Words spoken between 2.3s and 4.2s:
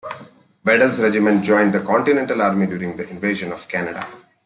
Army during the Invasion of Canada.